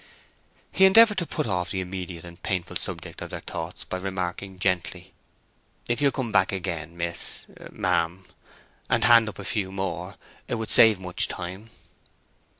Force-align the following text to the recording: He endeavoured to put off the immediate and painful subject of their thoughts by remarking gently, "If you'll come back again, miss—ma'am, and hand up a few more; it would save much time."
He 0.71 0.85
endeavoured 0.85 1.19
to 1.19 1.27
put 1.27 1.45
off 1.45 1.69
the 1.69 1.79
immediate 1.79 2.25
and 2.25 2.41
painful 2.41 2.75
subject 2.77 3.21
of 3.21 3.29
their 3.29 3.39
thoughts 3.39 3.83
by 3.83 3.97
remarking 3.99 4.57
gently, 4.57 5.13
"If 5.87 6.01
you'll 6.01 6.09
come 6.11 6.31
back 6.31 6.51
again, 6.51 6.97
miss—ma'am, 6.97 8.25
and 8.89 9.03
hand 9.03 9.29
up 9.29 9.37
a 9.37 9.43
few 9.45 9.71
more; 9.71 10.15
it 10.47 10.55
would 10.55 10.71
save 10.71 10.99
much 10.99 11.27
time." 11.27 11.69